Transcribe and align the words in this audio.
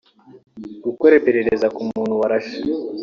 gukora 0.85 1.13
iperereza 1.19 1.67
ku 1.75 1.81
muntu 1.89 2.13
warashe 2.21 2.57